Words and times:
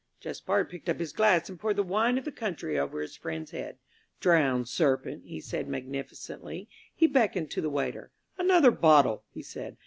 Jacques 0.19 0.67
picked 0.67 0.89
up 0.89 0.97
his 0.99 1.13
glass 1.13 1.47
and 1.47 1.59
poured 1.59 1.75
the 1.75 1.83
wine 1.83 2.17
of 2.17 2.25
the 2.25 2.31
country 2.31 2.75
over 2.75 3.01
his 3.01 3.15
friend's 3.15 3.51
head. 3.51 3.77
"Drown, 4.19 4.65
serpent," 4.65 5.25
he 5.27 5.39
said 5.39 5.67
magnificently. 5.67 6.67
He 6.95 7.05
beckoned 7.05 7.51
to 7.51 7.61
the 7.61 7.69
waiter. 7.69 8.11
"Another 8.39 8.71
bottle," 8.71 9.25
he 9.29 9.43
said. 9.43 9.77